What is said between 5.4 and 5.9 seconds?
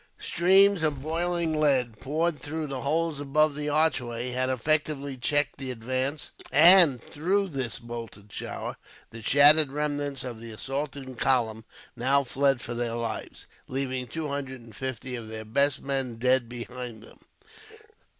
the